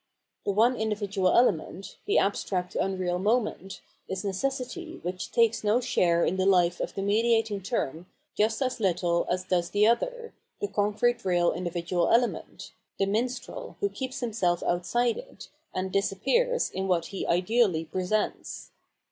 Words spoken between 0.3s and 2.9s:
The one individual element, the abstract